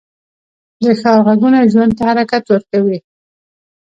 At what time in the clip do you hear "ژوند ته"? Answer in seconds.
1.71-2.03